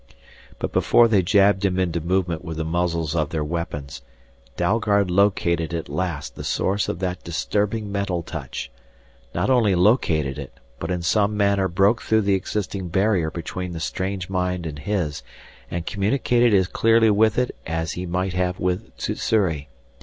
[0.57, 4.01] But before they jabbed him into movement with the muzzles of their weapons,
[4.57, 8.71] Dalgard located at last the source of that disturbing mental touch,
[9.35, 13.79] not only located it, but in some manner broke through the existing barrier between the
[13.79, 15.21] strange mind and his
[15.69, 19.69] and communicated as clearly with it as he might have with Sssuri.